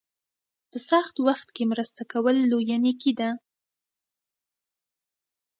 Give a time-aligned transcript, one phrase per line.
[0.69, 3.29] په سخت وخت کې مرسته کول لویه نیکي ده.